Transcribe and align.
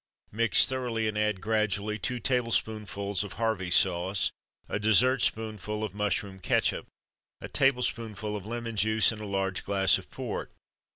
Mix 0.31 0.65
thoroughly, 0.65 1.07
and 1.07 1.15
add, 1.15 1.41
gradually, 1.41 1.99
two 1.99 2.19
tablespoonfuls 2.19 3.23
of 3.23 3.33
Harvey's 3.33 3.75
sauce, 3.75 4.31
a 4.67 4.79
dessert 4.79 5.21
spoonful 5.21 5.83
of 5.83 5.93
mushroom 5.93 6.39
ketchup, 6.39 6.87
a 7.39 7.47
tablespoonful 7.47 8.35
of 8.35 8.47
lemon 8.47 8.75
juice, 8.77 9.11
and 9.11 9.21
a 9.21 9.27
large 9.27 9.63
glass 9.63 9.99
of 9.99 10.09
port. 10.09 10.51